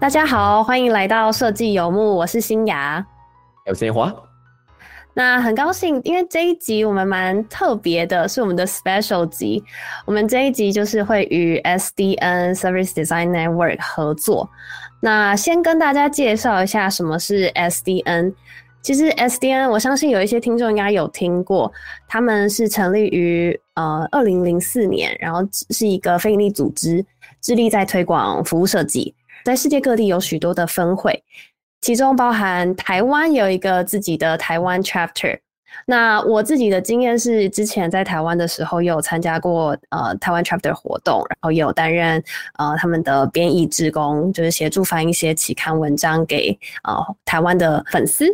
[0.00, 3.04] 大家好，欢迎来到设计游牧，我是新雅，
[3.66, 4.14] 有鲜花。
[5.12, 9.60] 那很高兴，因为这一集我们蛮特别的，是我们的 special 集。
[10.06, 14.48] 我们这一集就是会与 SDN Service Design Network 合作。
[15.02, 18.32] 那先跟大家介绍一下什么是 SDN。
[18.80, 21.70] 其实 SDN，我相信有一些听众应该有听过，
[22.06, 25.40] 他们是成立于呃二零零四年，然后
[25.70, 27.04] 是一个非营利组织，
[27.42, 29.12] 致力在推广服务设计。
[29.48, 31.24] 在世界各地有许多的分会，
[31.80, 35.38] 其中包含台湾有一个自己的台湾 chapter。
[35.86, 42.22] 那我自己的经验是，之前在台湾的时候，有参加过呃台湾 chapter 活动，然后有担任
[42.58, 46.50] 呃他们的编译职工，就是协助翻译一些期刊文章给
[46.82, 48.26] 呃台湾的粉丝。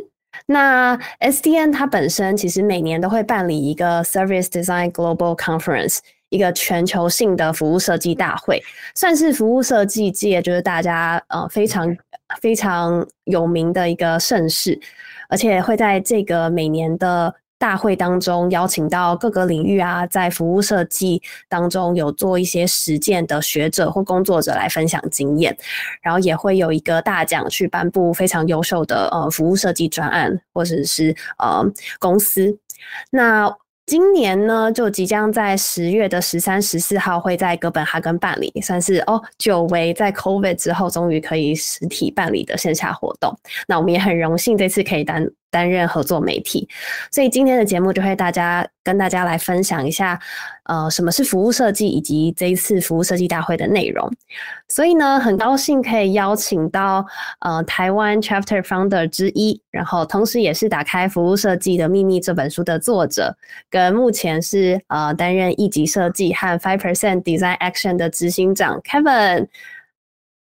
[0.47, 5.99] 那 SDN 它本身其实每年都会办理一个 Service Design Global Conference。
[6.31, 8.61] 一个全球性的服务设计大会，
[8.95, 11.97] 算是服务设计界就是大家呃非常
[12.41, 14.81] 非常有名的一个盛事，
[15.29, 25.57] 而且会在这个每年的大会当中邀请到各个领域啊，在服务设计当中有做一些实践的学者或工作者来分享经验，
[26.03, 31.65] 然后也会有一个大奖去颁布非常优秀的呃服务设计专案或者是呃
[32.01, 32.59] 公司，
[33.11, 33.55] 那。
[33.87, 43.31] 今年呢，就即将在十月的十三、十四号会在哥本哈根办理，算是哦久违在 COVID 之后终于可以实体办理的线下活动。
[43.69, 46.69] 那我们也很荣幸这次可以担担任合作媒体，
[47.13, 50.19] 所以今天的节目就会大家跟大家来分享一下。
[50.65, 54.11] 呃，什么是服务设计，以及这一次服务设计大会的内容。
[54.67, 57.05] 所以呢，很高兴可以邀请到
[57.41, 63.37] 呃台湾 Chapter Founder 之一，然后同时也是《打开服务设计的秘密》这本书的作者，
[63.71, 69.47] 跟目前是呃担任一级设计和 Five Percent Design Action 的执行长 Kevin。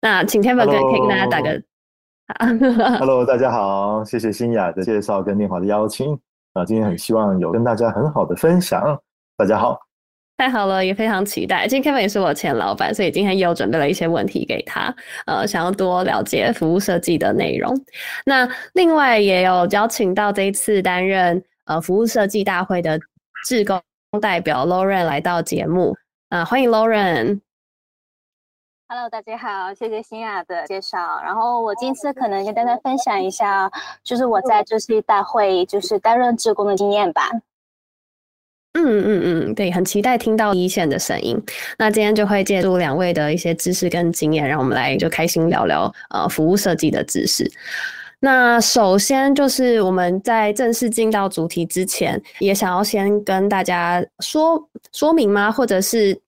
[0.02, 1.60] 那请 Kevin 可以跟大家打个
[2.40, 6.18] Hello，大家好，谢谢新雅的介绍跟念华的邀请
[6.54, 9.00] 啊，今天很希望有跟大家很好的分享。
[9.38, 9.80] 大家好。
[10.36, 11.68] 太好了，也非常期待。
[11.68, 14.94] 今天 Kevin 也是我前老板，所以今天又准备了一些问题给他，
[15.28, 17.74] 呃，想要多了解服务设计的内容。
[18.26, 23.00] 那另外也有邀请到这一次担任呃服务设计大会的
[23.48, 23.80] 志工
[24.20, 25.96] 代表 Lauren 来到节目，
[26.30, 27.40] 啊，欢迎 Lauren。
[28.88, 31.20] Hello，大家好，谢谢新雅的介绍。
[31.24, 33.70] 然后我今次可能跟大家分享一下，
[34.04, 37.28] 就是我在这次大会就是担任志工的经验吧。
[38.74, 41.36] 嗯嗯嗯，对，很期待听到一线的声音。
[41.80, 47.52] 那今天就会借助两位的一些知识跟经验，让我们来就开心聊聊呃服务设计的知识。
[48.20, 55.52] 那首先就是我们在正式进到主题之前，也想要先跟大家说说明吗？
[55.52, 56.22] 或者是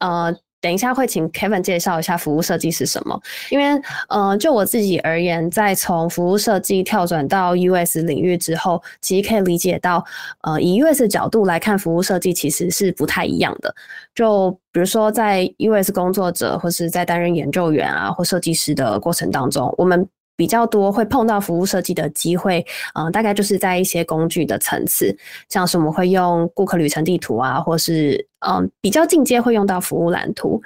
[0.00, 0.36] 呃。
[0.60, 3.20] 等一下会请 Kevin 介绍一下服务设计是什么，
[3.50, 10.04] 因为，呃，就我自己而言，在从服务设计跳转到 US 领域之后，其实可以理解到，
[10.42, 13.72] 呃，以 US 角度来看，服务设计其实是不太一样的。
[14.14, 25.16] 就比如说，在 US 工作者或是在担任研究员啊或设计师的过程当中，我们比较多会碰到服务设计的机会，嗯，大概就是在一些工具的层次，
[25.48, 28.27] 像是我们会用顾客旅程地图啊，或是。
[28.46, 30.60] 嗯，比较进阶会用到服务蓝图，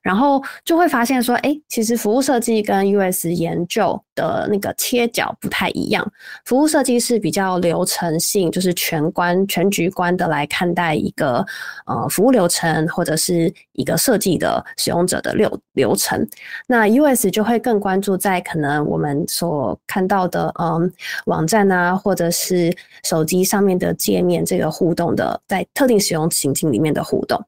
[0.00, 6.10] 然后就会发现说，哎，其实服务设计跟 US 研究的那个切角不太一样。
[6.46, 11.44] 服务设计是比较流程性，就是全观、全局观的来看待一个
[11.84, 16.26] 呃服务流程或者是一个设计的使用者的流流程。
[16.66, 20.90] 那 US 就会更关注在可能我们所看到的嗯
[21.26, 22.74] 网站啊，或者是
[23.04, 27.17] 手机上面的界面这个互动的，在特定使用情境里面的互。
[27.18, 27.42] 互动，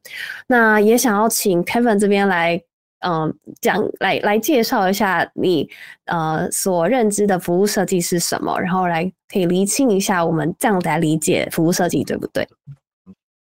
[0.47, 2.61] 那也想要请 Kevin 这边来，
[3.05, 5.69] 嗯，讲来来介绍一下你
[6.07, 12.45] 呃所认知的服务设计是什么，然后来可以厘清一下我们这样来理解服务设计对不对？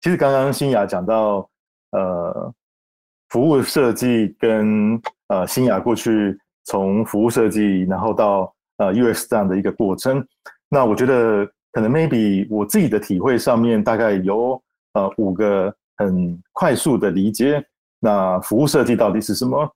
[0.00, 1.48] 其实刚刚新雅讲到，
[1.90, 2.54] 呃，
[3.30, 10.24] 服务设计跟呃新雅过去从服务设计然后到呃 US 这样的一个过程，
[10.68, 14.62] 那我觉得可能 maybe 我自己的体会上面大概有
[14.94, 15.74] 呃五个。
[16.00, 17.62] 很快速的理解，
[17.98, 19.70] 那服务设计到底是什么？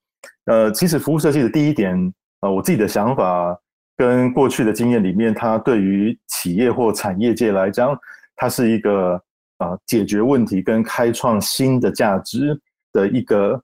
[0.47, 3.55] 呃，其实服务设计的第一点，呃，我自己的想法
[3.94, 7.94] 跟过去的经验里面，它对于企业或产业界来讲，
[8.37, 9.21] 它是一个
[9.59, 12.59] 啊解决问题跟开创新的价值
[12.94, 13.62] 的一个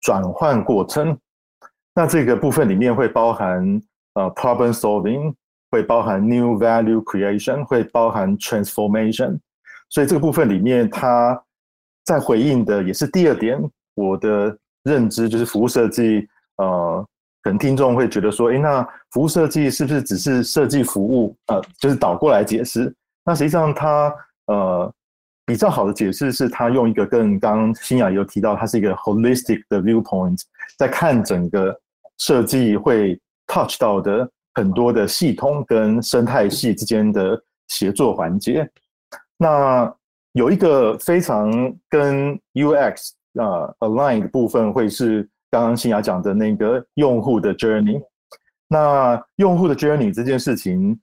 [0.00, 1.18] 转换过程。
[1.92, 3.82] 那这个部分里面会包含
[4.14, 5.34] 呃 problem solving，
[5.72, 9.40] 会包含 new value creation，会包含 transformation。
[9.88, 11.42] 所以这个部分里面它。
[12.06, 13.60] 在回应的也是第二点，
[13.94, 16.26] 我的认知就是服务设计，
[16.56, 17.04] 呃，
[17.42, 21.36] 可能听众会觉得说，哎，那服务设计是不是只是设计服务？
[21.48, 22.94] 呃，就是倒过来解释。
[23.24, 24.14] 那实际上，它
[24.46, 24.92] 呃
[25.44, 30.40] 比较好的解释是，它用一个更刚新雅有提到，它是一个 holistic 的 viewpoint，
[30.78, 31.76] 在看整个
[32.18, 37.36] 设计会 touch 到的很多的系统跟生态系之间的
[37.66, 38.70] 协作环节。
[39.36, 39.92] 那
[40.36, 41.50] 有一个非常
[41.88, 43.08] 跟 UX
[43.40, 47.98] 啊 align 的部分，会是刚刚新雅讲的那个用户的 journey。
[48.68, 51.00] 那用户的 journey 这件事情，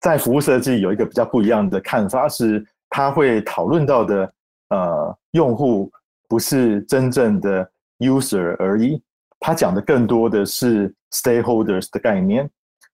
[0.00, 4.32] 在服务设计有一个比较不一样的看法，是他会讨论到的
[4.68, 5.90] 呃用户
[6.28, 7.68] 不是真正的
[7.98, 9.02] user 而已，
[9.40, 12.48] 他讲的更多的是 stakeholders 的概念。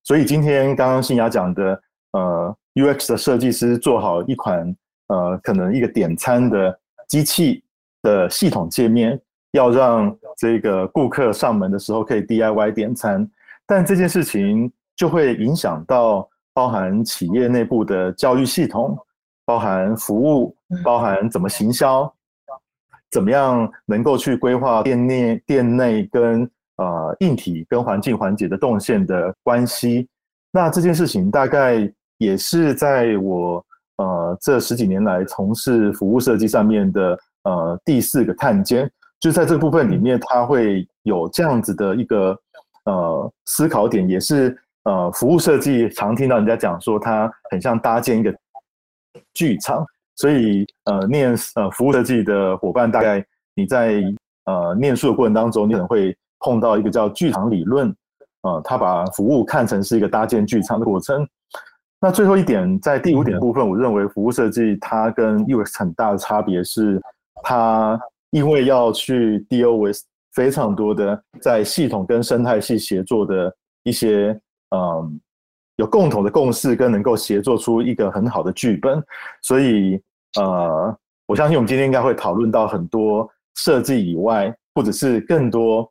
[0.04, 4.74] 所以今天刚刚新雅讲的呃 UX 的设计师做好一款。
[5.12, 6.74] 呃，可能一个点餐的
[7.06, 7.62] 机器
[8.00, 9.20] 的系统界面，
[9.50, 13.30] 要让这个顾客上门的时候可以 DIY 点餐，
[13.66, 18.96] 但这件事情就会影响到包含企业内部的教育系统，
[19.44, 22.10] 包含服务，包含怎么行销，
[23.10, 30.08] 怎么样能够去规划店内店内跟呃硬体跟环境环节的动线的关系。
[30.50, 31.86] 那这件事情大概
[32.16, 33.62] 也是在我。
[33.96, 38.90] 呃，这十几年来从事服务设计上面的呃第四个探监，
[39.20, 42.36] 就在这个部分里面，它会有这样子的一个
[42.84, 48.34] 呃思考点，也是呃服务设计常听到人家讲说，它很像搭建一个
[49.34, 49.84] 剧场。
[50.14, 53.24] 所以呃，念呃服务设计的伙伴，大概
[53.54, 54.02] 你在
[54.44, 57.92] 呃念书的过程当中，你可能会碰到一个叫剧场理论，
[58.42, 61.26] 呃，他把服务看成是一个搭建剧场的过程。
[62.04, 67.00] 那最后一点，在第五点部分，我认为服务设计它跟 UX 很大的差别是，
[67.44, 67.96] 它
[68.30, 69.98] 因为要去 deal with
[70.32, 73.54] 非常多的在系统跟生态系协作的
[73.84, 74.36] 一些，
[74.74, 75.20] 嗯，
[75.76, 79.00] 有共同的共识跟能够协作出一个很好的剧本，
[79.40, 80.02] 所以
[80.40, 80.98] 呃，
[81.28, 85.88] 我相信我们今天应该会讨论到很多设计以外，或者是更多。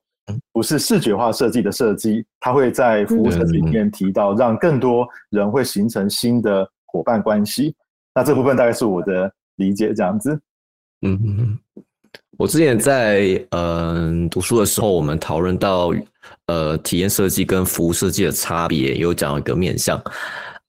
[0.53, 7.75] 不是视觉化设计的设计，它会在服务设计里面提到，让更多人会形成新的伙伴关系。
[8.13, 10.39] 那这部分大概是我的理解，这样子。
[11.01, 11.57] 嗯，
[12.37, 15.93] 我之前在嗯读书的时候，我们讨论到
[16.47, 20.01] 呃体验设计跟服务设计的差别，有讲一个面向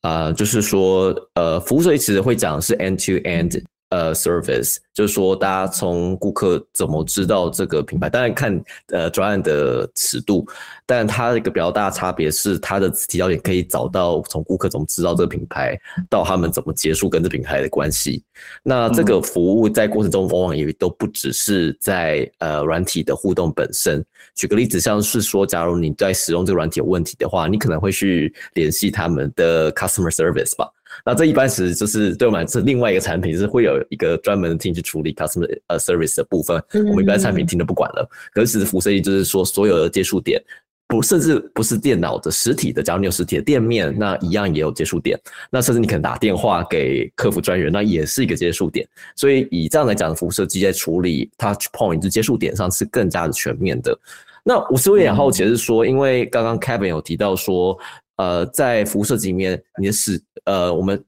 [0.00, 3.62] 啊，就是说呃服务设计其实会讲是 end to end。
[3.92, 8.08] 呃，service 就是说，大家从顾客怎么知道这个品牌？
[8.08, 10.46] 当然看呃专案的尺度，
[10.86, 15.78] 但它一个比较大的差别是，它的提交点可以找到从顾客怎么知道这个品牌，
[16.08, 18.24] 到他们怎么结束跟这品牌的关系。
[18.62, 24.02] 那这个服务在过程中往往也都不只是在呃软体的互动本身。
[24.34, 30.66] 举个例子，像是说，假如你在使用这个软体有问题的话，你可能会去联系他们的 customer service 吧。
[31.04, 36.62] 那这一般是就是对我们是另外一个产品，是会有一个专门的 team 去处理 customer 呃 service 的部分。
[36.72, 38.08] 我们一般产品 team 都不管了。
[38.32, 40.42] 可是辐射仪就是说，所有的接触点，
[40.86, 45.18] 不甚至不是电脑的实体的，假如你有实体的店面，那一样也有接触点。
[45.50, 48.86] 那甚至你可能打电话给客服专员，那也是一个接触点。
[49.16, 53.98] 所以以这样来讲，辐射机在处理 touch point 就接触点上是更加的全面的。
[54.44, 57.78] 那我是有点好奇是说，因为刚刚 Kevin 有提到说。
[58.16, 61.02] 呃，在辐射里面，你的使呃，我们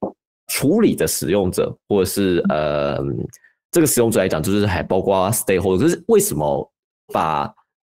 [0.48, 2.98] 处理的使用者，或者是呃，
[3.70, 5.78] 这个使用者来讲，就是还包括 stakeholder。
[5.78, 6.72] 就是为什么
[7.12, 7.46] 把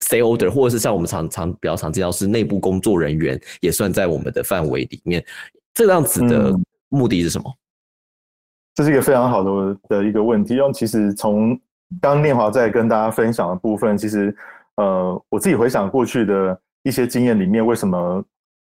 [0.00, 5.24] stakeholder，或者是像我们常常比较常见到是内部工作人员，也算在我们的范围里面？
[5.72, 6.52] 这样子的
[6.88, 7.52] 目的是什么？
[8.74, 10.54] 这是一个非常好的的一个问题。
[10.56, 11.58] 因为其实从
[12.00, 14.36] 刚念华在跟大家分享的部分，其实
[14.76, 18.24] 呃，我自己回想过去的一些经验里面，为什么？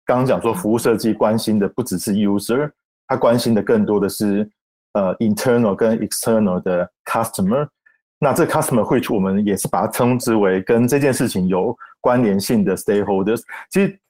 [0.09, 2.71] 刚刚讲说，服务设计关心的不只是 user，
[3.07, 4.51] 他关心的更多的是
[4.95, 7.69] 呃 internal 跟 external 的 customer。
[8.19, 13.43] 那这 customer 会我们也是把它称之为跟这件事情有关联性的 stakeholders。
[13.69, 14.01] 其实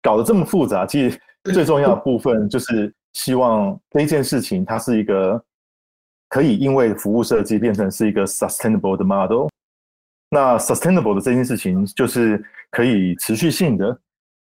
[0.00, 1.20] 搞得这么复杂，其实
[1.52, 5.42] 最重要的部分就是希望这件事情它是一个
[6.28, 9.48] 可以因为服务设计变成是一个 sustainable 的 model。
[10.30, 12.40] 那 sustainable 的这件事情就是
[12.70, 14.00] 可以持续性的。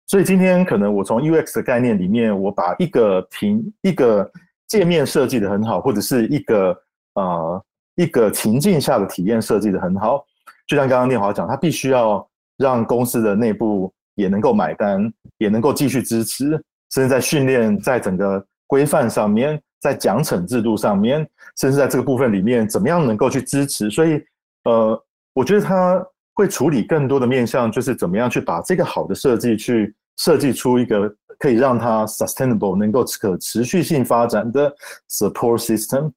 [0.06, 4.30] 所以今天可能我从 UX 的概念里面，我把一个屏一个
[4.68, 6.76] 界面设计的很好，或者是一个
[7.14, 7.64] 呃
[7.96, 10.24] 一个情境下的体验设计的很好。
[10.66, 16.50] 就像刚刚念华讲，他必须要让公司的内部也能够买单，也能够继续支持，
[16.92, 23.90] 甚至在训练在整个规范上面，在奖惩制度上面，甚至在这个部分里面，怎么样能够去支持？
[23.90, 24.22] 所以
[24.64, 25.00] 呃，
[25.34, 26.04] 我觉得他
[26.36, 34.72] 会处理更多的面向，就是怎么样去把这个好的设计去设计出一个可以让它 sustainable 能够可持续性发展的
[35.10, 36.12] support system。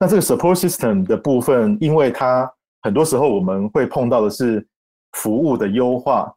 [0.00, 2.50] 那这个 support system 的部分，因为它
[2.82, 4.66] 很多时候我们会碰到的是
[5.12, 6.32] 服务的优化，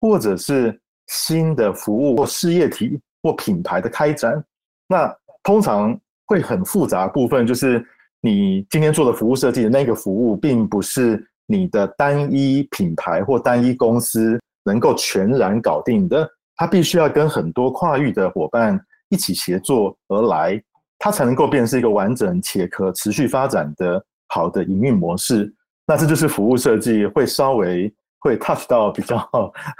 [0.00, 4.42] 或者是新的服务或事业体或品牌的开展。
[4.88, 7.84] 那通常会很复杂部分，就是
[8.22, 20.62] 你今天做的服务设计的那个服务，并不是你的单一品牌或单一公司能够全然搞定的，它必须要跟很多跨域的伙伴一起协作而来。
[20.96, 25.52] 它才能够变成一个完整且可持续发展的好的营运模式。
[25.86, 29.18] 那这就是服务设计会稍微会 touch 到比较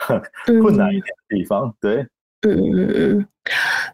[0.61, 1.75] 困难一点的地方。
[1.81, 2.07] 对，
[2.45, 3.27] 嗯嗯嗯。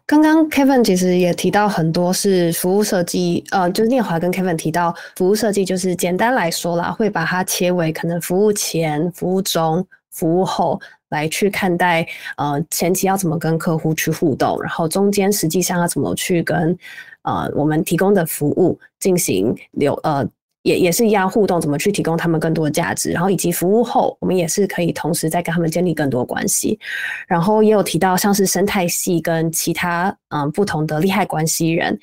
[0.05, 10.79] 刚刚 Kevin 其实也提到很多是服务设计，呃，就是念华跟 Kevin 提到服务设计，就是简单来说啦，会把它切为可能服务前、服务中、服务后。
[11.11, 16.77] 来去看待，呃，前期要怎么跟客户去互动，然后中间实际上要怎么去跟，
[17.23, 20.25] 呃，我们提供的服务进行流，呃，
[20.63, 26.79] 也也是一样互动，怎么去提供他们更多的价值，然后以及服务后，我们也是可以同时在跟他们建立更多关系，
[27.27, 31.99] 然后也有提到像是生态系跟其他嗯不同的利害关系人，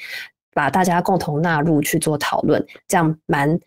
[0.54, 3.58] 把大家共同纳入去做讨论，这样蛮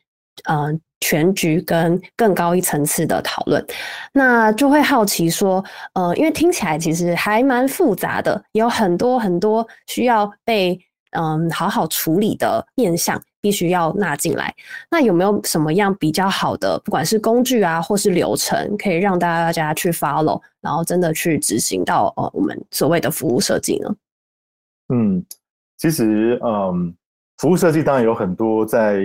[0.49, 0.79] 嗯。
[1.03, 3.65] 全局跟更高一层次的讨论，
[4.13, 10.79] 那就会好奇说，呃，因为听起来其实还蛮复杂的，有很多很多需要被
[11.17, 14.53] 嗯好好处理的面向，必须要纳进来。
[14.89, 23.95] 那有没有什么样比较好的，不管是工具啊，或是流程，可以让大家去 follow，然后真的去执行到呃我们所谓的服务设计呢？
[24.93, 25.25] 嗯，
[25.77, 26.95] 其实嗯，
[27.39, 29.01] 服务设计当然有很多在。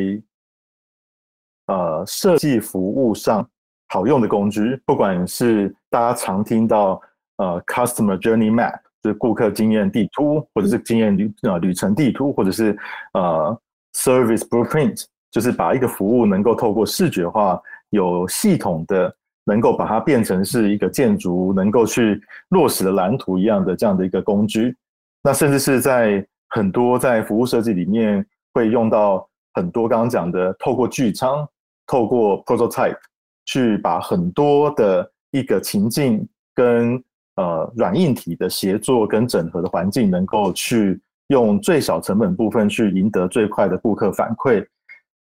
[1.69, 3.45] 呃，设计服务上
[3.89, 7.03] 好用的工具，不管是大家常听到
[7.39, 12.79] 呃，customer journey map，就是顾客经验地图，或者是经验旅呃旅程地图，或者是
[13.15, 13.61] 呃
[13.97, 17.61] ，service blueprint，就是把一个服务能够透过视觉化、
[17.91, 19.13] 有系统的，
[19.45, 24.77] 能够把它变成是一个建筑能够去落实的蓝图一样的这样的一个工具。
[25.23, 31.49] 那甚至是在很多在服务设计里面会用到很多刚刚讲的透过剧场。
[31.89, 32.99] 透过 prototype
[33.45, 37.01] 去把很多的一个情境跟
[37.37, 44.67] 呃软硬体的协作跟整合的环境，能够去用最小成本部分去赢得最快的顾客反馈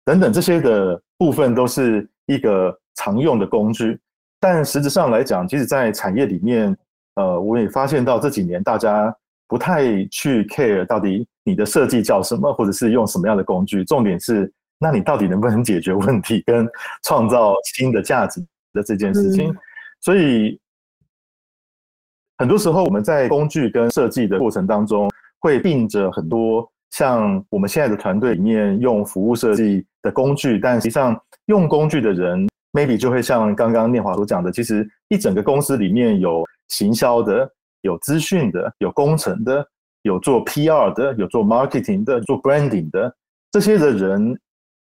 [0.03, 3.99] 等等这些的部分，都是一个常用的工具。
[4.39, 6.77] 但实质上来讲，即使，在产业里面，
[7.15, 9.15] 呃，我也发现到这几年大家
[9.47, 14.51] 不太去 care 到底你的设计叫什么，或者是用什么样的工具，重点是。
[14.77, 16.67] 那你到底能不能解决问题跟
[17.01, 19.55] 创造新的价值的这件事情？
[20.01, 20.59] 所以
[22.37, 25.09] 很多时候我们在工具跟设计的过程当中，
[25.45, 37.47] 会并着很多像我们现在的团队里面用服务设计的工具，但实际上用工具的人，maybe 就会像刚刚念华所讲的，其实一整个公司里面有行销的、
[37.81, 39.63] 有资讯的、有工程的、
[40.01, 43.15] 有做 PR 的、有做 marketing 的、做 branding 的
[43.51, 44.35] 这些的人。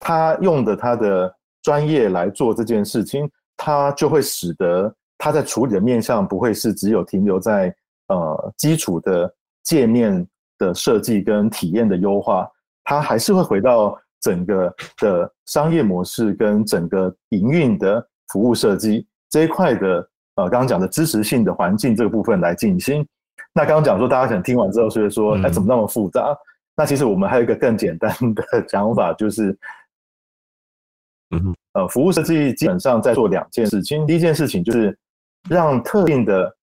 [0.03, 7.72] 他用的他的专业来做这件事情，他就会使得他在处理的面向不会是只有停留在
[8.08, 9.31] 呃基础的
[9.63, 10.27] 界面
[10.62, 12.48] 的设计跟体验的优化，
[12.84, 23.03] 它还是会回到整个的商业模式跟整个营运的服务设计这一块的呃刚刚讲的支持性的环境这个部分来进行。
[23.53, 26.38] 那刚刚讲说大家可能听完之后所以说哎怎么那么复杂？
[26.75, 29.58] 那其实我们还有一个更简单的 讲法就是。
[31.34, 34.06] 嗯，呃，服务设计基本上在做两件事情。
[34.06, 34.94] 第一件事情就是
[35.50, 36.53] 让特定的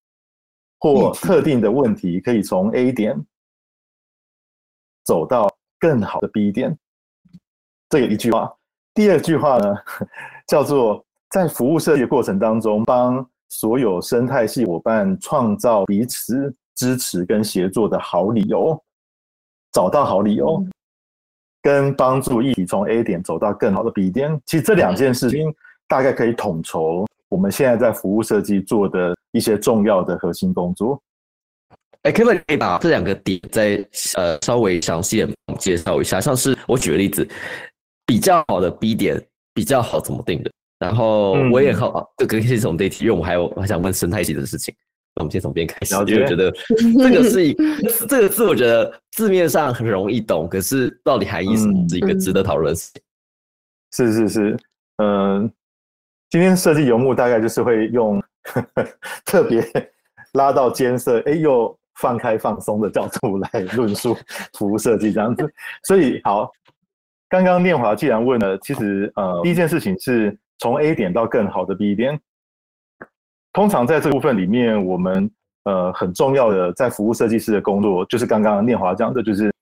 [0.79, 3.19] 或特定的问题可以从 A 点
[5.09, 5.49] 走到
[5.79, 6.77] 更好的 B 点，
[7.89, 8.55] 这个一句话。
[8.93, 9.75] 第二句话呢，
[10.47, 18.79] 叫做在服务设计的过程当中，帮所有生态系伙伴创造彼此支持跟协作的好理由，
[19.73, 20.63] 找到好理由。
[21.63, 25.51] 跟帮助一起从 A 点走到更好的 B 点，其实这两件事情
[25.89, 31.03] 大概可以统筹我们现在在服务设计做的一些重要的核心工作。
[32.03, 33.85] 哎，Kevin 可以把这两个点再
[34.17, 35.29] 呃稍微详细的
[35.59, 37.27] 介绍一下，像是我举个例子，
[38.07, 39.21] 比较好的 B 点
[39.53, 40.51] 比较好怎么定的？
[40.79, 44.75] 然后我也好，这个可以从这题，因为我们还有还想问生态系的事情。
[45.17, 47.53] 我们先从边开始，因为觉得这个是一
[48.09, 53.03] 这个字，我觉得字面上很容易懂，可是到底含义是一个值得讨论的事情。
[53.91, 54.57] 是是是，
[55.03, 55.51] 嗯，
[56.31, 58.23] 今天设计游牧大概就是会用
[59.27, 59.61] 特别
[60.35, 64.17] 拉到艰涩，哎，又放开放松的角度来论述
[64.59, 65.47] 服务设计这样子。
[65.85, 66.51] 所以好，
[67.29, 72.19] 刚刚念华既然问了，其实呃第一件事情是从 A 点到更好的 B 点。
[73.53, 75.31] 通常在这部分里面，我们
[75.65, 79.53] 呃很重要的在服务设计师的工作，就是刚刚念华讲的，就是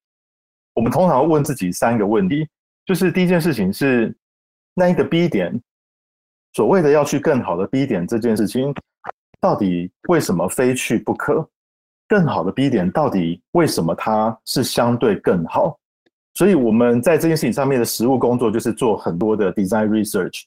[0.74, 2.46] 我们通常问自己三个问题，
[2.84, 4.14] 就是第一件事情是
[4.74, 5.58] 那一个 B 点。
[6.52, 8.74] 所谓的要去更好的 B 点这件事情，
[9.40, 11.46] 到底为什么非去不可？
[12.08, 15.76] 更好的 B 点到底为什么它是相对更好？
[16.34, 20.42] 所以我们在这件事情上面的实务工作就是做很多的 design research。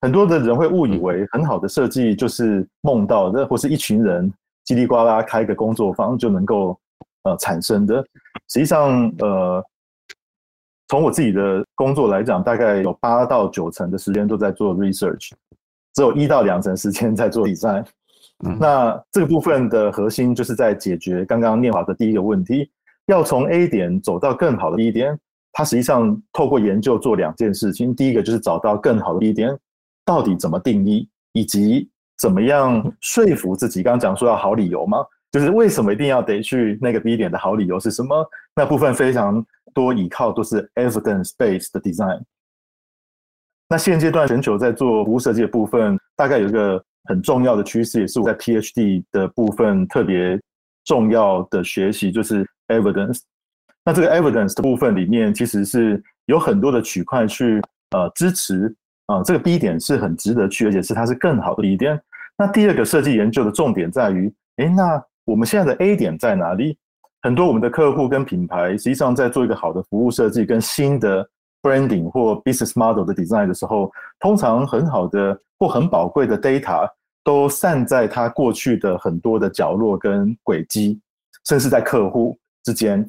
[0.00, 4.32] 很多的人会误以为很好的设计就是梦到的，或是一群人
[4.66, 6.78] 叽里呱啦开个工作坊就能够
[7.24, 8.04] 呃产生的。
[8.48, 9.64] 实际上，呃。
[10.88, 15.32] 从我自己的工作来讲，大概有八到九成的时间都在做 research，
[15.94, 17.84] 只有一到两成时间在做 design。
[18.38, 22.70] 那这个部分的核心就是在解决刚刚念华的第一个问题：
[23.06, 25.18] 要从 A 点走到更好的 B 点。
[25.52, 29.58] 它实际上透过研究做两件事情，第一个就是找到更好的 B 点
[30.04, 31.88] 到底怎么定义，以及
[32.18, 33.82] 怎么样说服自己。
[33.82, 34.98] 刚刚讲说要好理由吗？
[35.32, 38.26] 就是为什么一定要得去那个 B 点的好理由是什么？
[38.54, 39.44] 那部分非常。
[39.74, 42.22] 多依靠都是 evidence based 的 design。
[43.68, 50.38] 那现阶段全球在做服务设计的部分，大概有一个很重要的趋势，也是我在 PhD 的部分特别
[50.84, 53.20] 重要的学习，就是 evidence。
[53.84, 58.74] 那这个 evidence 的部分里面，其实是有很多的区块去呃支持
[59.06, 62.00] 啊，这个 B 点是很值得去，而且是它是更好的 B 点。
[62.36, 66.76] 那第二个设计研究的重点在于，哎，那我们现在的 A 点在哪里？
[67.22, 71.28] 很多我们的客户跟品牌，实际上在做一个好的服务设计跟新的
[71.66, 76.88] branding 或 business model 的 design 的时候，通常很好的或很宝贵的 data
[77.24, 81.00] 都散在它过去的很多的角落跟轨迹，
[81.48, 83.04] 甚至在客户之间。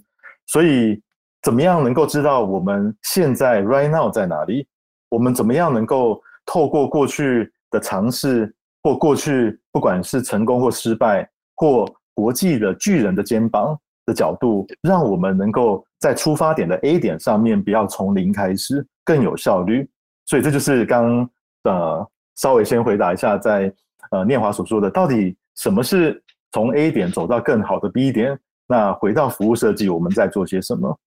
[0.47, 0.99] 所以，
[1.43, 4.67] 怎么样能够知道我们现在 right now 在哪里？
[5.09, 13.77] 我们怎么样能够透过过去的尝试或过去不管是成功或失败或国际的巨人的肩膀？
[14.07, 19.87] 的角度，让我们能够在出发点的 A 点上面不要从零开始，更有效率。
[20.25, 21.29] 所以这就是刚
[21.65, 23.71] 呃稍微先回答一下，在
[24.09, 26.19] 呃念华所说的，到底什么是
[26.51, 28.35] 从 A 点走到更好的 B 点？
[28.67, 30.97] 那回到服务设计，我们在做些什么？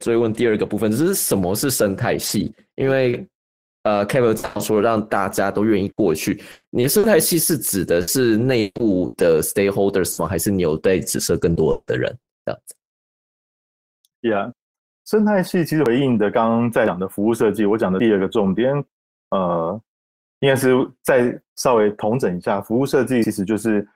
[0.00, 2.52] 追问第二个部分，就是什么是生态系？
[2.74, 3.26] 因为
[3.82, 6.40] 呃 k e v i n 说让大家都愿意过去，
[6.70, 10.28] 你的生态系是指的是内部的 stakeholders 吗？
[10.28, 12.16] 还是你有在指涉更多的人？
[12.44, 12.74] 这样子
[14.22, 14.52] ，Yeah，
[15.04, 18.72] 生态系其实回应的刚刚在讲的服务设计，我讲的第二个重点，
[19.30, 19.80] 呃，
[20.40, 23.86] 应该是再稍微统整一下，服务设计其实就是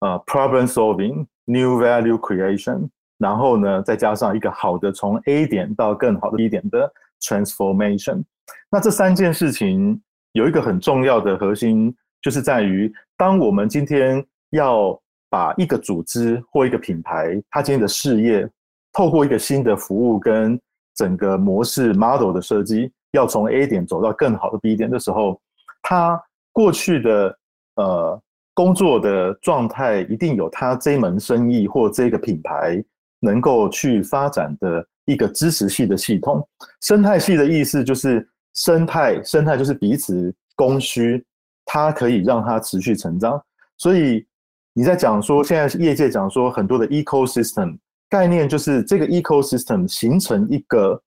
[0.00, 6.92] 呃 problem solving new value creation，然后呢再加上一个好的从 A 点到更好的 B 点的
[7.22, 8.22] transformation。
[8.70, 10.00] 那这三件事情
[10.32, 18.48] 有一个很重要的核心，就是在于当我们今天要把一个组织或一个品牌，它今天的事业，
[18.92, 20.58] 透过一个新的服务跟
[20.94, 25.40] 整个模式 model 的设计，要从 A 点走到更好的 B 点的时候，
[25.82, 26.20] 它
[26.52, 27.38] 过去的
[27.76, 28.22] 呃
[28.54, 32.82] 工作的状态，一定有它这门生意或这个品牌
[33.20, 36.46] 能够去发展的一个支持系的系统。
[36.82, 41.24] 生态系的意思就是生态，生态就是彼此供需，
[41.64, 43.42] 它可以让它持续成长，
[43.78, 44.26] 所以。
[44.74, 47.76] 你在讲说，现在业界讲说很多的 ecosystem
[48.08, 50.98] 概念，就是这个 ecosystem 形成一个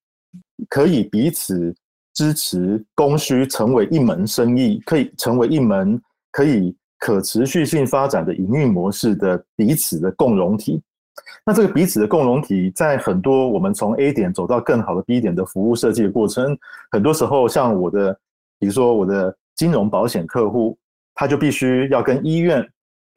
[0.70, 1.74] 可以彼此
[2.14, 6.00] 支持、供需，成为一门生意，可以成为一门
[6.32, 10.80] 可以可持续性发展的营运模式的彼此的共融体。
[11.46, 16.58] 那这个彼此的共融体，在很多我们从 A 点走到更好的 B 点的服务设计的过程，
[16.92, 18.14] 很多时候像我的，
[18.60, 20.78] 比如说我的金融保险客户，
[21.14, 22.68] 他就必须要跟医院。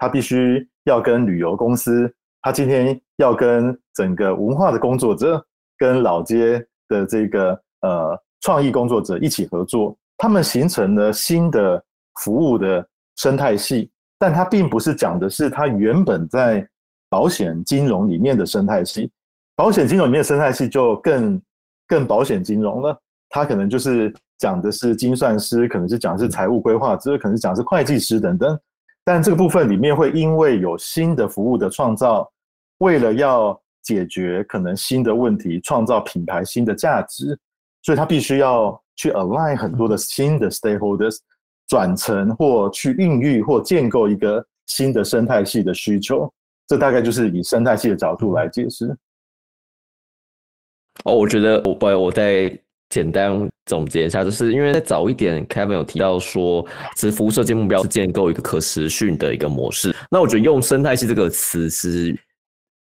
[0.00, 2.08] 他必须要跟旅游公司，
[2.40, 5.44] 他今天要跟整个文化的工作者，
[5.76, 11.82] 跟老街的这个呃创意工作者一起合作，他们形成了新的
[12.20, 13.90] 服务的生态系。
[14.20, 16.64] 但它并不是讲的是他原本在
[17.08, 19.10] 保险金融里面的生态系，
[19.56, 21.40] 保险金融里面的生态系就更
[21.86, 22.96] 更保险金融了。
[23.30, 28.58] 它可能就是讲的是精算师，可能是讲的是财务规划师，可能是讲的是会计师等等。
[29.04, 32.30] 但这个部分里面会因为有新的服务的创造，
[32.78, 37.38] 为了要解决可能新的问题，创造品牌新的价值，
[37.82, 41.16] 所以它必须要去 align 很多的新的 stakeholders，
[41.68, 46.30] 转成或去孕育或建构一个新的生态系的需求。
[46.68, 48.94] 这大概就是以生态系的角度来解释。
[51.04, 52.56] 哦，我觉得我不，我再
[52.90, 59.94] 简单总结一下，就是因为在早一点，Kevin 有提到说，其实服务设计目标是建构一个可持续的一个模式。
[60.10, 62.18] 那我觉得用生态系这个词是，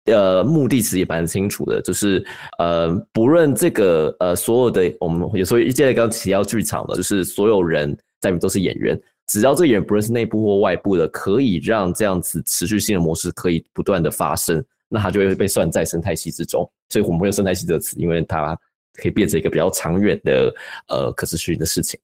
[0.06, 2.26] 呃，目的其实也蛮清楚的，就是
[2.58, 9.00] 呃，不论这个呃所有的我们也所以一接着刚提到剧场的，就是所有人在里面都是演员。
[9.28, 16.68] 只要这演员不论是内部或外部的，可以让这样子持续性的模式可以不断的发生，那它就会被算在生态系之中。
[16.88, 18.58] 所以我们会用生态系这个词，因为它
[18.94, 20.54] 可以变成一个比较长远的
[20.88, 22.00] 呃可持续的事情。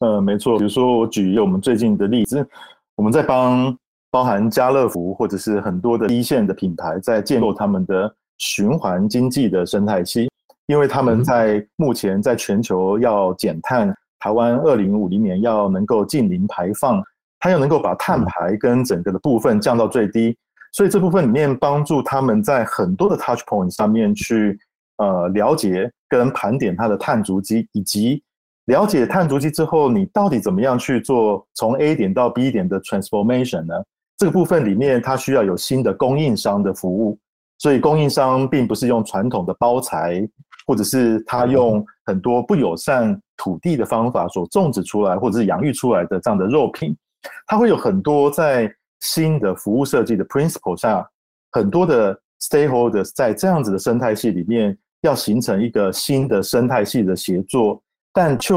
[0.00, 0.56] 呃，没错。
[0.56, 2.48] 比如说我举一个我们最近的例子，
[2.96, 3.76] 我们在帮
[4.10, 10.30] 包含家乐福或者是很多的一线的品牌在建构他们的循环经济的生态系，
[10.66, 13.94] 因为他们在目前在全球要减碳。
[14.20, 17.02] 台湾二零五零年要能够近零排放，
[17.38, 20.36] 它要能够把碳排跟整个的部分降到最低，
[20.72, 24.58] 所以这部分里面帮助他们在很多的 touch point 上面去
[24.96, 28.22] 呃了解跟盘点它的碳足迹，以及
[28.66, 33.74] 了解碳足迹之后，你到底怎么样去做从 A 点到 B 点的 transformation 呢？
[34.16, 37.16] 这个部分里面它需要有新的供应商的服务，
[37.58, 40.28] 所以供应商并不是用传统的包材，
[40.66, 43.18] 或者是他用很多不友善。
[43.38, 46.94] 土地的方法所种植出来或者是养育出来的这样的肉品，
[47.46, 48.70] 它会有很多在
[49.00, 51.08] 新的服务设计的 principle 下，
[51.52, 57.80] 很多的 stakeholders 在这样子的生态系里面要形成一个新的生态系的协作，
[58.12, 58.54] 但却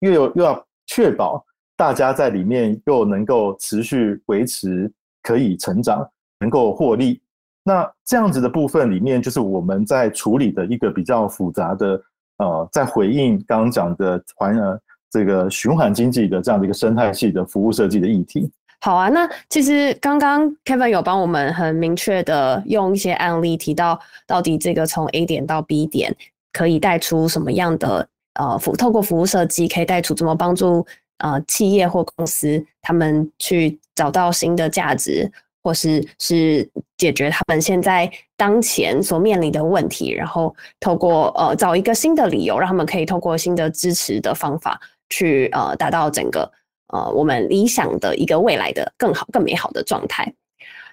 [0.00, 1.42] 又又要确保
[1.76, 4.92] 大家在里面又能够持续维持
[5.22, 6.04] 可以成长，
[6.40, 7.22] 能够获利。
[7.62, 12.02] 那这样子的部分里面，就是我们在处理的一个比较复杂的。
[12.40, 18.50] 呃，在回应刚刚讲的环呃这个循环经济的这样的一个生态系的服务设计的议题。
[18.80, 26.16] 好啊，那其实刚刚 Kevin 有帮我们很明确的用一些案例提到，到底这个从 A 点到 B 点
[26.50, 30.86] 可以带出什么样的呃服，透过服务设计可以带出怎么帮助
[31.18, 35.30] 呃企业或公司他们去找到新的价值。
[35.62, 46.50] 或是是解决他们现在当前所面临的问题，然后透过呃找一个新的理由，让他们可以透过新的支持的方法去呃达到整个
[46.88, 50.32] 呃我们理想的一个未来的更好更美好的状态。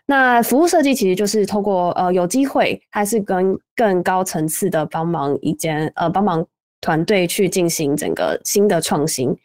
[0.05, 6.45] 那服务设计其实就是透过呃有机会，还是跟更高层次的帮忙一间呃帮忙
[6.81, 9.37] 团队去进行整个新的创新。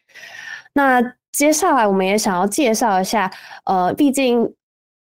[0.75, 1.01] 那
[1.33, 3.31] 接下来我们也想要介绍一下
[3.65, 4.53] 呃，毕竟。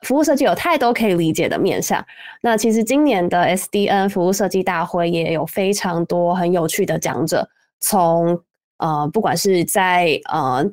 [0.02, 2.04] 服务设计有太多可以理解的面向。
[2.40, 7.48] 那其实今年的 SDN 服务设计大会也有非常多很有趣的讲者，
[7.80, 8.40] 从
[8.78, 10.68] 呃不管是在呃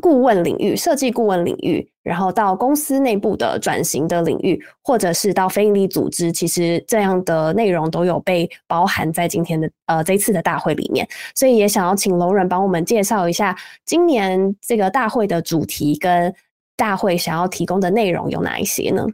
[0.00, 11.06] 顾问领域、设计顾问领域，然后到公司内部的转型的领域，或者是到非营利组织，其实这样的内容都有被包含在今天的呃这次的大会里面。
[11.34, 16.34] 所以也想要请龙人帮我们介绍一下今年这个大会的主题跟。
[16.76, 19.06] 大会想要提供的内容有哪一些呢？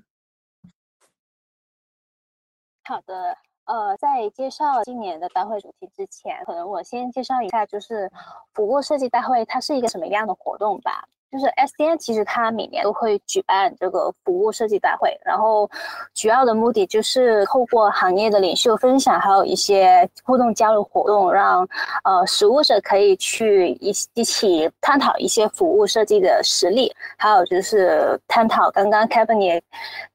[2.84, 8.10] 好的，呃，在介绍今年的大会主题之前，可能我先介绍一下，就是
[8.54, 11.06] 服务设计大会它是一个什么样的活动吧。
[11.30, 15.68] 就是 SDN，其实它每年都会举办这个服务设计大会，然后
[16.14, 21.68] 主要的目的就是透过行业的领袖分享，还有一些互动交流活动，让
[22.04, 29.62] 呃实务者可以去一一起探讨一些服务设计的实例，还有就是探讨刚刚 Kevin 也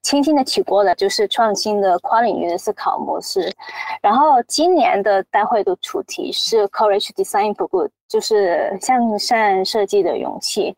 [0.01, 3.53] 轻轻的提过的，就是创新的跨领域的思考模式。
[4.01, 7.91] 然后今年的大会的主题是 Courage Design for Good。
[8.07, 10.75] 就是向善设计的勇气，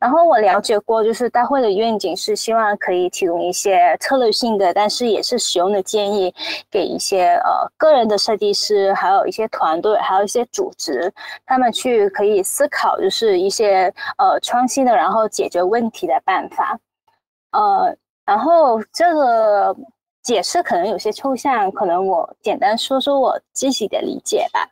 [0.00, 6.34] 然后我了解过，就是大会的愿景是希望可以提供一些策略性的，但是也是实用的建议，
[6.70, 11.12] 给一些呃个人的设计师，还有一些团队，还有一些组织，
[11.46, 16.78] 他们去可以思考，就是一些呃创新的，然后解决问题的办法。
[17.52, 17.94] 呃，
[18.26, 19.76] 然后这个
[20.22, 24.68] 解释可能有些抽象，可能我简单说说我自己的理解吧。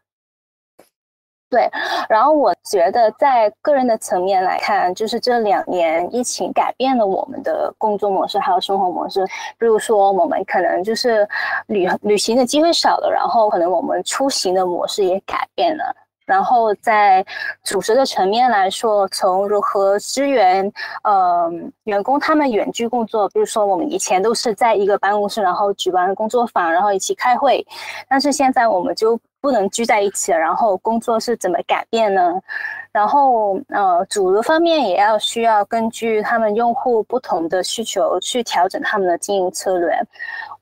[1.51, 1.69] 对，
[2.09, 9.27] 然后我觉得在个人的层面来看，就是这两年疫情改变了我们的工作模式，还有生活模式。
[9.59, 11.29] 比如说，我们可能就是
[11.67, 15.93] 旅旅行的机会少了，然后可能我们出行的模式也改变了。
[16.25, 17.27] 然后在
[17.65, 21.51] 组织的层面来说，从如何支援呃
[21.83, 27.67] 员工他们远距工作，比如说我们以前都是在一个办公室，然后举办工作坊，然后一起开会，
[28.09, 30.39] 但是现在我们就不能聚在一起了。
[30.39, 32.41] 然后工作是怎么改变呢？
[32.93, 39.97] 然后呃，主流方面也要需要根据他们用户不同的需求去调整他们的经营策略。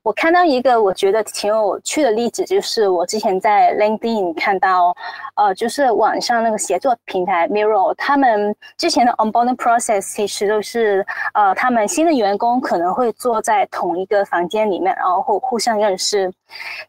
[0.04, 4.96] 我看到一个我觉得挺有趣的例子，就是我之前在 LinkedIn 看到，
[5.34, 16.32] 呃，就是网上那个协作平台 Mirror，他们之前的 onboarding process 其实都是，呃，他们新的员工可能会坐在同一个房间里面，然后互互相认识，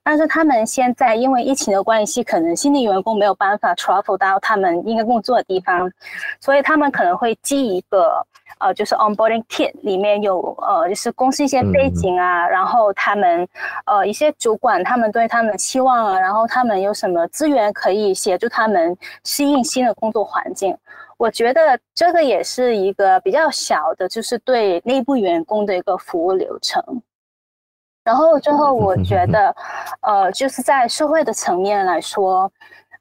[0.02, 5.92] 但是他们现在因为疫情的关系，可能新的员工没有办法 travel 到他们应该工作的地方，
[6.40, 8.26] 所以他们可能会寄一个。
[8.58, 13.48] 呃，就是 onboarding kit 里面有呃，就是公司一些背景啊，然后他们
[13.86, 20.76] 呃一些主管他们对他们的期望啊，然后他们有什么资源可以协助他们适应新的工作环境。
[21.16, 26.84] 我觉得这个也是一个比较小的，就是对内部员工的一个服务流程。
[28.04, 29.56] 然后最后我觉得，
[30.02, 32.52] 呃，就是在社会的层面来说，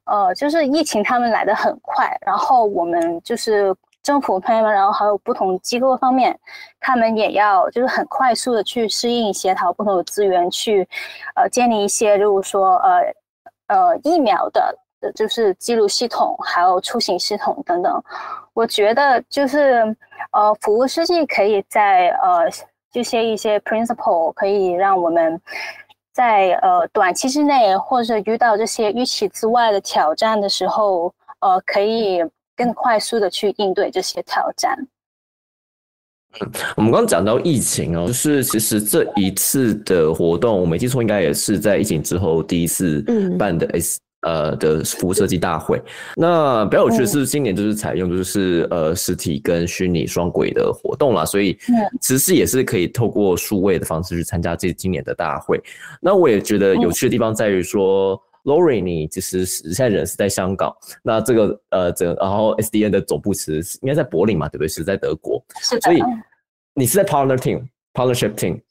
[0.09, 3.75] 呃，就是疫情他们来的很快，然后我们就是。
[4.01, 6.35] 政府方面，然后还有不同机构方面，
[6.81, 10.88] 他们也要就是很快速的去适应、协调不同的资源，去
[11.35, 13.14] 呃建立一些，例如说呃
[13.66, 14.75] 呃疫苗的，
[15.14, 18.03] 就是记录系统，还有出行系统等等。
[18.55, 19.85] 我觉得就是
[20.31, 22.49] 呃服务设计可以在呃
[22.90, 25.38] 这些一些 principle 可以让我们
[26.19, 32.25] 在呃短期之内，或者遇到这些预期之外的挑战的时候，呃可以。
[32.59, 34.77] 更快速的去应对这些挑战。
[36.41, 43.01] 嗯，我们刚刚讲到疫情哦，就是其实这一次的活动，我没记错，应该也是在疫情之后第一次
[43.39, 45.83] 办的 S 呃的服务设计大会。
[46.17, 51.59] 那比较有趣的是，今年就是采用就是呃实体跟虚拟双轨的活动啦，所以
[52.01, 55.61] 其实也是可以透过数位的方式去参加这今年的大会。
[56.01, 58.21] 那我也觉得有趣的地方在于说。
[58.45, 64.69] Lori，你其实现在人是在香港，那这个呃，这然后 SDN 的总部其实应该在柏林嘛，对不对？
[64.69, 66.01] 是在德国，是所以
[66.73, 68.63] 你是在 Partner Team，Partnership Team，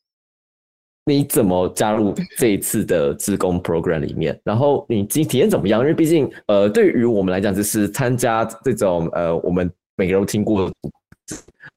[1.07, 4.37] 你怎么加入这一次的自工 Program 里面？
[4.43, 5.79] 然后你体体验怎么样？
[5.79, 10.69] 因为毕竟呃，对于我们来讲，就是参加这种呃，我们每个人都听过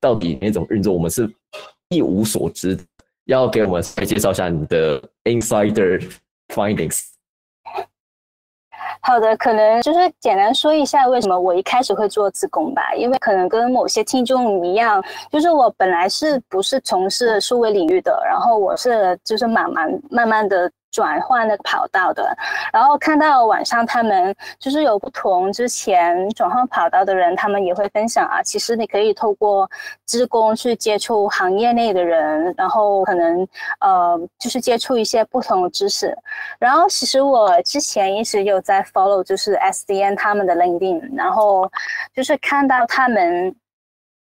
[0.00, 1.30] 到底那种运作，我们是
[1.90, 2.76] 一无所知，
[3.26, 6.02] 要给我们来介绍一下你的 Insider
[6.48, 7.00] Findings。
[9.00, 20.70] 好的，可能就是简单说一下为什么我一开始会做子宫吧，因为可能跟某些听众一样，就是我本来是不是从事数位领域的，然后我是就是慢慢慢慢的。
[20.90, 22.36] 转换那个跑道的，
[22.72, 29.70] 然后看到网上他们就是有不同之前转换跑道的人，他们也会分享啊，其实你可以透过
[30.06, 33.46] 职工去接触行业内的人，然后可能
[33.80, 36.16] 呃就是接触一些不同的知识。
[36.58, 41.70] 然后其实我之前一直有在 follow 就是 SDN 他们的 LinkedIn，然后
[42.14, 43.54] 就是看到他们。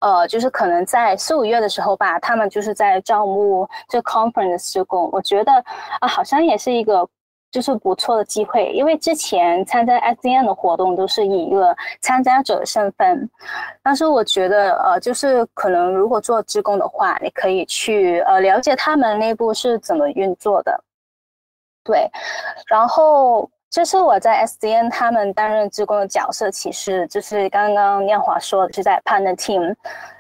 [0.03, 5.53] 呃，就是可能在四五月的时候吧，他们就是在招募这 conference 职工，我觉得
[6.01, 7.09] 啊，好像也是一个
[7.53, 13.31] 就是不错的机会，因为之前参加 S D N 的活动都是以一个参加者的身份，
[13.83, 20.83] 但是我觉得呃，就是可能如果做职工的话，你可以去呃了解他们内部是怎么运作的，
[21.85, 22.11] 对，
[22.67, 23.49] 然后。
[23.73, 29.75] 这是我在 SDN 他们担任职工的角色，其实就是刚刚念华说的是在 partner team，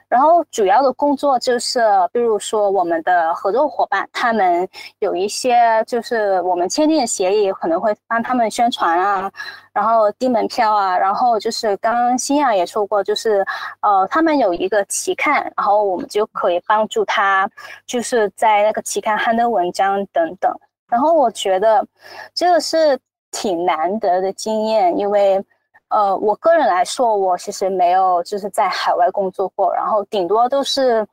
[0.09, 1.83] 然后主要的工作就是，
[2.15, 4.67] 比如说我们的合作伙伴，他们
[5.01, 9.31] 有一些就是我们签订的协议，可能会帮他们宣传啊，
[9.75, 13.45] 然后订门票啊，然后就是刚刚新亚也说过，就是
[13.83, 17.47] 呃他们有一个期刊，然后我们就可以帮助他，
[17.85, 20.51] 就是在那个期刊刊登文章等等，
[20.89, 21.87] 然后我觉得
[22.35, 22.99] 这个是。
[23.33, 25.45] 挺难得的经验，因为，
[25.89, 31.07] 呃，我个人来说，我其实没有就是在海外工作过，然后顶多都是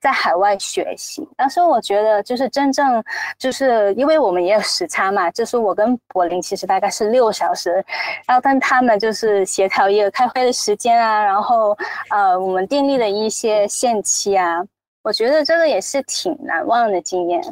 [0.00, 1.26] 在海外学习。
[1.36, 3.02] 但是我觉得，就是真正
[3.38, 7.84] 就是因为我们也有时差嘛，就是我跟柏林其实大概是六小时，
[8.26, 11.76] 然后跟他们就是协调一个开会的时间啊，然后
[12.10, 14.62] 呃，我们订立的一些限期啊，
[15.02, 17.42] 我觉得这个也是挺难忘的经验。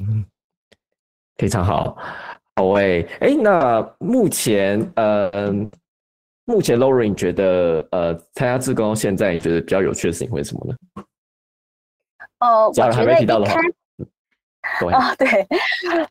[0.00, 0.24] 嗯，
[1.36, 1.96] 非常好。
[2.56, 5.30] 好诶，哎，那目前，呃，
[6.46, 10.76] 目前 Lauren 觉得，呃，参加志工现在你觉得比较有趣的事情会是什么呢？
[12.40, 13.60] 哦，我觉得一开，
[14.86, 15.46] 哦，对，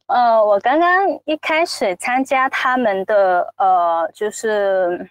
[0.05, 5.09] 呃，我刚刚一开始参加他们的，呃，就是。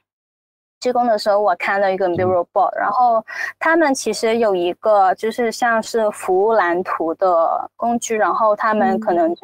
[0.85, 3.25] 职工的时候，我看到一个 Bureau Board，然后
[3.59, 9.41] 他们其实有一个就是像是服务蓝图的工具，然后他们可能就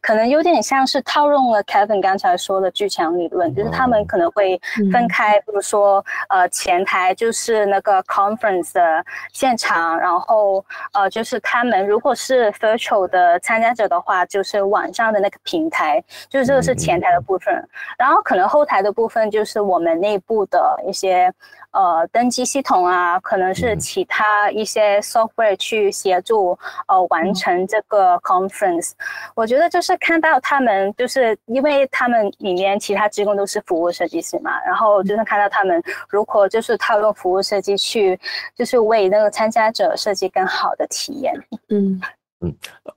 [0.00, 4.60] 可能有点像是套用了 Kevin 刚才说的巨强理论，就是他们可能会
[4.92, 17.52] 分开，比如说呃前台就是那个 conference 的现场，然后呃就是他们如果是 virtual 的参加者的话，就是网上的那个平台，就是这个是前台的部分，
[17.98, 20.75] 然后可能后台的部分就是我们内部的。
[20.84, 21.32] 一些
[21.70, 26.58] 呃登记系统啊，可能是其他一些 software 去协助
[26.88, 28.92] 呃完成这个 conference。
[29.34, 38.18] 我觉得就是看到他们，就是因为他们里面其他职工都是服务设计师嘛，然后就是看到他们如何就是套用服务设计去，
[38.54, 41.34] 就是为那个参加者设计更好的体验。
[41.68, 42.00] 嗯。
[42.40, 42.54] 嗯，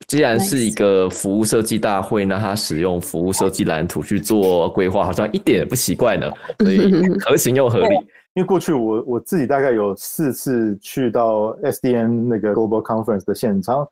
[0.07, 6.29] 既然是一个服务设计大会，那他使用服务设计蓝图去做规划，好像一点也不奇怪呢。
[6.59, 7.95] 所以 合情又合理。
[8.35, 13.87] 因为过去我我自己大概有四次去到 SDN 那个 Global Conference 的现场，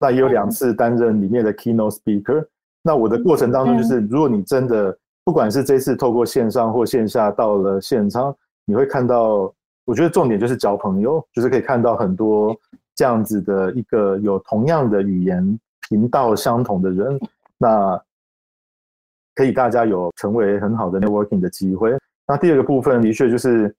[0.00, 2.46] 那也有两次担任里面的 Keynote Speaker。
[2.82, 8.34] 那我的过程当中，就是如果你真的不管是这次透过线上或线下到了现场，
[8.66, 9.52] 你会看到，
[9.84, 12.56] 我觉得重点就是交朋友，就是可以看到很多。
[12.98, 15.56] 这样子的一个有同样的语言
[15.88, 17.16] 频道相同的人，
[17.56, 17.96] 那
[19.36, 21.96] 可以大家有成为很好的 networking 的机会。
[22.26, 23.72] 那第二个部分的确就是，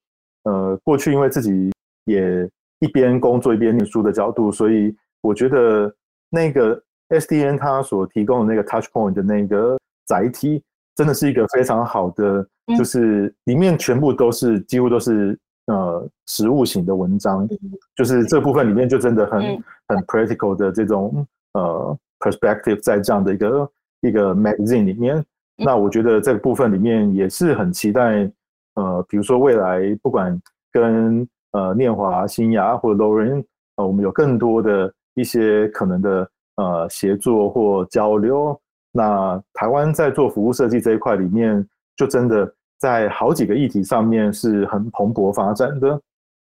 [0.43, 1.69] 呃，过去因为自己
[2.05, 5.93] 也一边工作一边念书的角度，所以我觉得
[6.29, 10.63] 那个 SDN 它所提供的那个 Touch Point 的那个载体，
[10.95, 15.37] 真的是一个非常好的，就是里面全部都是几乎都是。
[15.69, 17.47] 呃，实物型的文章，
[17.95, 25.23] 就是这部分里面就真的很很 practical 的这种呃 perspective，在这样的一个一个 magazine 里面，
[25.55, 28.27] 那我觉得这个部分里面也是很期待，
[28.73, 30.35] 呃，比如说未来不管
[30.71, 33.43] 跟呃念华、新雅或者 Lauren，
[33.75, 38.59] 呃，我们有更多的一些可能的呃协作或交流，
[38.91, 41.63] 那台湾在做服务设计这一块里面，
[41.95, 42.51] 就真的。
[42.79, 46.01] 在好几个议题上面是很蓬勃发展的，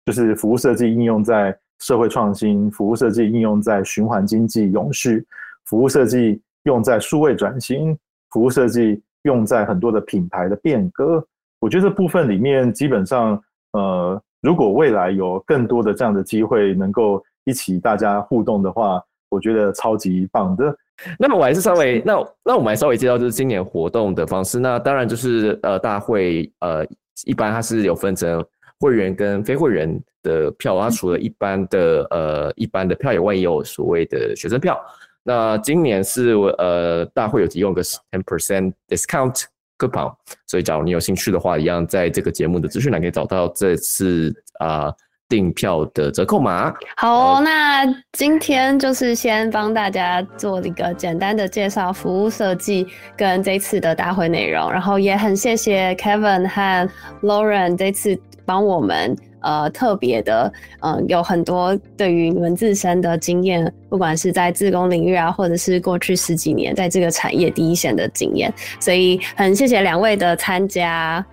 [0.07, 5.27] 就是服务设计应用在社会创新，服务设计应用在循环经济永续，
[5.66, 7.97] 服务设计用在数位转型，
[8.31, 11.25] 服务设计用在很多的品牌的变革。
[11.61, 13.40] 我觉得这部分里面基本上，
[13.73, 20.75] 呃，如果未来有更多的这样的机会，能够一起大家互动的话，我觉得超级棒的。
[21.19, 24.59] 那么我还是稍微那那我们还稍微介绍就是今年活动的方式。
[24.59, 26.87] 那当然就是呃大会呃
[27.25, 28.45] 一般它是有分成
[28.81, 30.81] 会员跟非会员的票。
[30.81, 34.79] 它除了一般的呃一般的票以外，也有所谓的学生票。
[35.23, 39.45] 那今年是呃大会有提供个 ten percent discount
[39.79, 40.12] coupon，
[40.47, 44.93] 所以假如你有兴趣的话，一样在这个节目的资讯栏可以找到这次啊。
[45.33, 46.71] 订票的折扣码。
[46.99, 54.71] 好，那今天就是先帮大家做一个简单的介绍，服务设计跟这次的大会内容。
[54.71, 56.87] 然后也很谢谢 Kevin 和
[57.23, 58.14] Lauren 这次
[58.45, 68.53] 帮我们呃特别的嗯有很多对于你们自身的经验，不管是在自工领域啊，或者是过去十几年在这个产业第一线的经验。
[68.79, 71.25] 所以很谢谢两位的参加。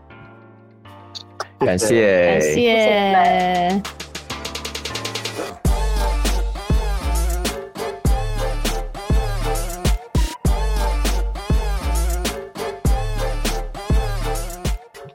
[1.66, 3.82] 感谢，感谢。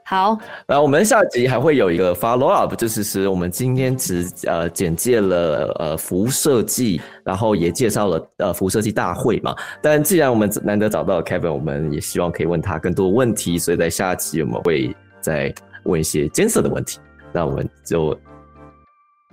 [0.06, 9.56] 好，那我们下集还会有一个 follow up，就是是我们今天只呃简介了呃服务设计，然后也介绍了呃服务设计大会嘛。
[9.80, 15.52] 但既然我们难得找到 Kevin，我们也希望可以问他更多问题，所以在下集我们会再。
[15.84, 16.98] 问一些艰涩的问题，
[17.32, 18.16] 那我们就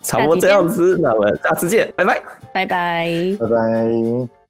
[0.01, 2.21] 差不多这样子，那我们下次见，拜拜，
[2.53, 4.40] 拜拜，拜拜。